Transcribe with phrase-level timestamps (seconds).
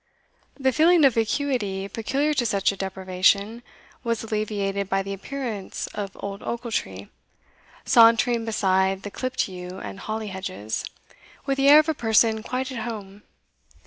[0.59, 3.61] The feeling of vacuity peculiar to such a deprivation,
[4.03, 7.07] was alleviated by the appearance of old Ochiltree,
[7.85, 10.85] sauntering beside the clipped yew and holly hedges,
[11.45, 13.21] with the air of a person quite at home.